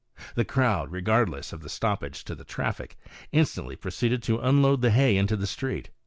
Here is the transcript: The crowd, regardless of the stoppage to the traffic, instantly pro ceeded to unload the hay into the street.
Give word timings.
The 0.33 0.43
crowd, 0.45 0.91
regardless 0.91 1.53
of 1.53 1.61
the 1.61 1.69
stoppage 1.69 2.23
to 2.23 2.33
the 2.33 2.43
traffic, 2.43 2.97
instantly 3.31 3.75
pro 3.75 3.91
ceeded 3.91 4.23
to 4.23 4.39
unload 4.39 4.81
the 4.81 4.89
hay 4.89 5.15
into 5.15 5.35
the 5.35 5.45
street. 5.45 5.91